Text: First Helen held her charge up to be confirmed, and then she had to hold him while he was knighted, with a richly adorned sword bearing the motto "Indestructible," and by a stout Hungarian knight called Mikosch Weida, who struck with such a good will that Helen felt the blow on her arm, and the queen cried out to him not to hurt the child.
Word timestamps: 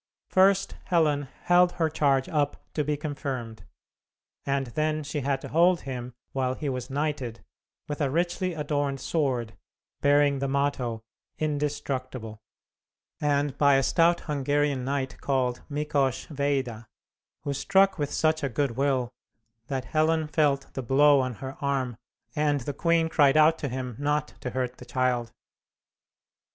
First 0.29 0.77
Helen 0.85 1.27
held 1.43 1.73
her 1.73 1.87
charge 1.87 2.27
up 2.27 2.57
to 2.73 2.83
be 2.83 2.97
confirmed, 2.97 3.65
and 4.47 4.65
then 4.65 5.03
she 5.03 5.19
had 5.19 5.41
to 5.41 5.49
hold 5.49 5.81
him 5.81 6.15
while 6.31 6.55
he 6.55 6.69
was 6.69 6.89
knighted, 6.89 7.43
with 7.87 8.01
a 8.01 8.09
richly 8.09 8.55
adorned 8.55 8.99
sword 8.99 9.55
bearing 10.01 10.39
the 10.39 10.47
motto 10.47 11.03
"Indestructible," 11.37 12.41
and 13.19 13.55
by 13.59 13.75
a 13.75 13.83
stout 13.83 14.21
Hungarian 14.21 14.83
knight 14.83 15.21
called 15.21 15.61
Mikosch 15.69 16.25
Weida, 16.29 16.87
who 17.43 17.53
struck 17.53 17.99
with 17.99 18.11
such 18.11 18.41
a 18.41 18.49
good 18.49 18.71
will 18.71 19.13
that 19.67 19.85
Helen 19.85 20.27
felt 20.27 20.73
the 20.73 20.81
blow 20.81 21.19
on 21.19 21.35
her 21.35 21.57
arm, 21.63 21.95
and 22.35 22.61
the 22.61 22.73
queen 22.73 23.07
cried 23.07 23.37
out 23.37 23.59
to 23.59 23.67
him 23.69 23.97
not 23.99 24.29
to 24.41 24.49
hurt 24.49 24.79
the 24.79 24.83
child. 24.85 25.31